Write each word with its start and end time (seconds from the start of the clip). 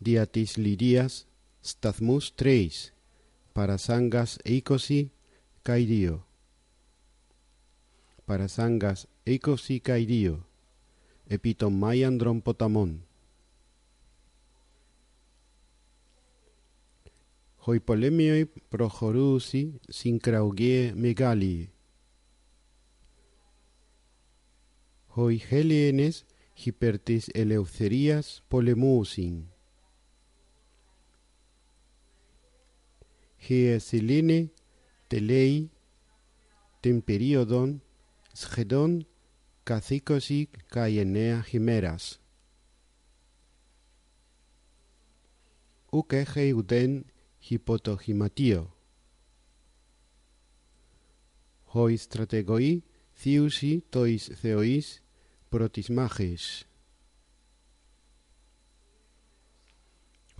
diatis 0.00 0.56
lirias 0.56 1.26
stasmus 1.62 2.32
treis, 2.34 2.92
para 3.52 3.76
sangas 3.78 4.38
eicosi 4.44 5.10
caidio. 5.62 6.24
Para 8.24 8.48
sangas 8.48 9.08
eicosi 9.26 9.80
caidio, 9.80 10.46
epitomaian 11.28 12.18
potamón. 12.42 13.02
Hoipolemioi 17.66 18.46
prohorusi 18.70 19.80
sincraugie 19.90 20.94
megalii. 20.94 21.68
Hoi 25.16 25.36
helienes 25.50 26.24
hipertis 26.56 27.30
eleutherias 27.34 28.42
polemusin. 28.48 29.59
Χέλιενες 33.50 33.82
υπέρ 33.82 33.88
της 33.88 33.90
ελευθερίας 33.90 33.90
πολεμούσιν. 33.90 34.46
Η 34.46 34.46
Εσελήνη 34.46 34.52
τελέει 35.06 35.70
την 36.80 37.04
περίοδον 37.04 37.82
σχεδόν 38.32 39.06
καθήκωση 39.62 40.48
καεννέα 40.66 41.44
ημέρας. 41.50 42.20
Ουκ 45.92 46.12
έχε 46.12 46.52
ουδέν 46.52 47.04
υποτοχηματίο. 47.48 48.74
Χοι 51.72 51.96
στρατεγωή 51.96 52.84
θείουσι 53.12 53.84
το 53.88 54.04
εις 54.04 54.30
Θεοής 54.34 55.02
πρώτης 55.48 55.88
μάχης. 55.88 56.64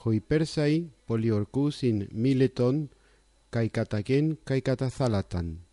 Χοι 0.03 0.21
Πέρσαϊ 0.21 0.93
πολιορκούσιν 1.05 2.09
μίλετον 2.13 2.89
καί 3.51 3.69
καταγέν 3.69 4.39
καί 4.43 4.61
κατά 4.61 4.89
θάλαταν. 4.89 5.65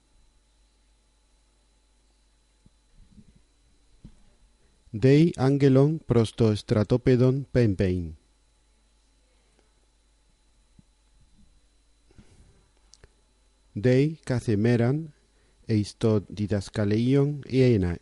Δέι 4.89 5.33
άγγελον 5.35 6.01
προς 6.05 6.33
το 6.33 6.55
στρατόπεδον 6.55 7.47
πέμπειν. 7.51 8.15
Δέι 13.73 14.19
κάθε 14.23 14.55
μέραν 14.55 15.13
εις 15.65 15.97
το 15.97 16.25
διδασκαλείον 16.27 17.41
ιένα, 17.47 17.97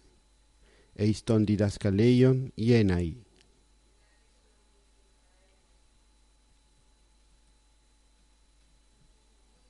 εις 0.94 1.24
τον 1.24 1.46
διδασκαλείον 1.46 2.52
γέναι. 2.56 3.25